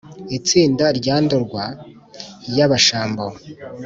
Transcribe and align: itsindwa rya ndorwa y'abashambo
itsindwa 0.37 0.87
rya 0.97 1.15
ndorwa 1.23 1.63
y'abashambo 2.55 3.25